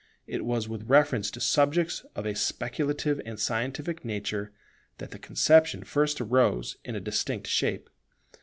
[0.25, 4.51] It was with reference to subjects of a speculative and scientific nature
[4.97, 7.87] that the conception first arose in a distinct shape.